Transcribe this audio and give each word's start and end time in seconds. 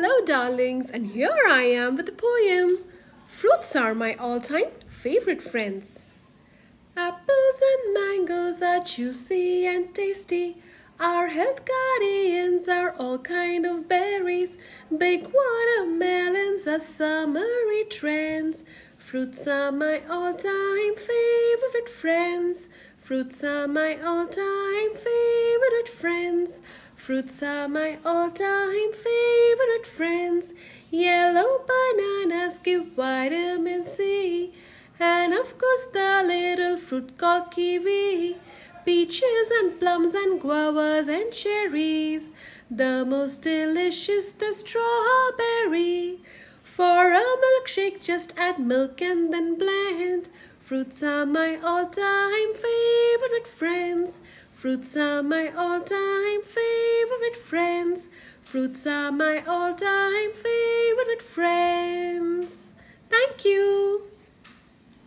Hello, 0.00 0.24
darlings, 0.24 0.92
and 0.92 1.08
here 1.08 1.36
I 1.48 1.62
am 1.62 1.96
with 1.96 2.08
a 2.08 2.12
poem. 2.12 2.84
Fruits 3.26 3.74
are 3.74 3.96
my 3.96 4.14
all 4.14 4.38
time 4.38 4.70
favorite 4.86 5.42
friends. 5.42 6.02
Apples 6.96 7.62
and 7.72 7.94
mangoes 7.94 8.62
are 8.62 8.78
juicy 8.84 9.66
and 9.66 9.92
tasty. 9.92 10.58
Our 11.00 11.26
health 11.26 11.62
guardians 11.64 12.68
are 12.68 12.94
all 12.96 13.18
kind 13.18 13.66
of 13.66 13.88
berries. 13.88 14.56
Big 14.96 15.32
watermelons 15.34 16.68
are 16.68 16.78
summery 16.78 17.82
trends. 17.90 18.62
Fruits 18.98 19.48
are 19.48 19.72
my 19.72 20.00
all 20.08 20.32
time 20.32 20.94
favorite 20.94 21.88
friends. 21.88 22.68
Fruits 22.98 23.42
are 23.42 23.66
my 23.66 23.98
all 24.00 24.28
time 24.28 24.94
favorite. 24.94 25.37
Fruits 27.08 27.42
are 27.42 27.68
my 27.68 27.96
all 28.04 28.30
time 28.30 28.92
favorite 28.92 29.86
friends. 29.86 30.52
Yellow 30.90 31.64
bananas 31.66 32.58
give 32.62 32.88
vitamin 32.88 33.86
C. 33.86 34.52
And 35.00 35.32
of 35.32 35.56
course, 35.56 35.84
the 35.94 36.22
little 36.26 36.76
fruit 36.76 37.16
called 37.16 37.50
kiwi. 37.50 38.36
Peaches 38.84 39.50
and 39.58 39.80
plums 39.80 40.12
and 40.12 40.38
guavas 40.38 41.08
and 41.08 41.32
cherries. 41.32 42.30
The 42.70 43.06
most 43.08 43.40
delicious, 43.40 44.32
the 44.32 44.52
strawberry. 44.52 46.18
For 46.62 47.14
a 47.14 47.24
milkshake, 47.44 48.04
just 48.04 48.38
add 48.38 48.58
milk 48.58 49.00
and 49.00 49.32
then 49.32 49.56
blend. 49.56 50.28
Fruits 50.60 51.02
are 51.02 51.24
my 51.24 51.58
all 51.64 51.86
time 51.86 52.52
favorite 52.52 53.48
friends. 53.48 54.20
Fruits 54.50 54.94
are 54.94 55.22
my 55.22 55.50
all 55.56 55.80
time 55.80 56.42
favorite. 56.42 56.77
Fruits 58.50 58.86
are 58.86 59.12
my 59.12 59.44
all 59.46 59.74
time 59.74 60.32
favorite 60.32 60.57